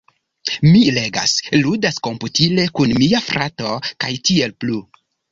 [0.67, 1.33] mi legas,
[1.65, 4.79] ludas komputile kun mia frato, kaj tiel plu.